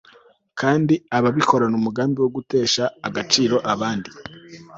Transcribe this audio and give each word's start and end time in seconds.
kandi 0.59 0.93
akabikorana 1.17 1.75
umugambi 1.77 2.17
wo 2.21 2.29
gutesha 2.35 2.83
agaciro 3.07 3.55
abandi 3.73 4.09